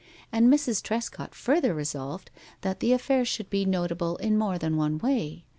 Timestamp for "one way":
4.75-5.45